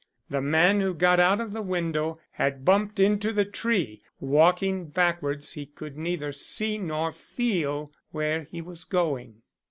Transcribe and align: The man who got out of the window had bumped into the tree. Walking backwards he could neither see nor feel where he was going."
The 0.31 0.41
man 0.41 0.81
who 0.81 0.95
got 0.95 1.19
out 1.19 1.39
of 1.39 1.53
the 1.53 1.61
window 1.61 2.19
had 2.31 2.65
bumped 2.65 2.99
into 2.99 3.31
the 3.31 3.45
tree. 3.45 4.01
Walking 4.19 4.87
backwards 4.87 5.53
he 5.53 5.67
could 5.67 5.95
neither 5.95 6.31
see 6.31 6.79
nor 6.79 7.11
feel 7.11 7.91
where 8.09 8.41
he 8.45 8.63
was 8.63 8.83
going." 8.83 9.43